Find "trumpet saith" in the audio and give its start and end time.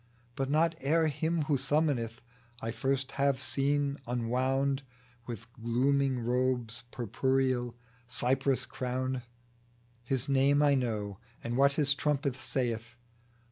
11.93-12.95